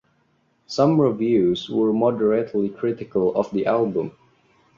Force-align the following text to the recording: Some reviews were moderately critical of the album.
Some 0.65 0.99
reviews 0.99 1.69
were 1.69 1.93
moderately 1.93 2.69
critical 2.69 3.35
of 3.35 3.51
the 3.51 3.67
album. 3.67 4.17